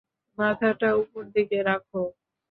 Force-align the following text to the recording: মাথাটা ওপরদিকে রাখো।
মাথাটা 0.37 0.89
ওপরদিকে 1.01 1.57
রাখো। 1.63 2.01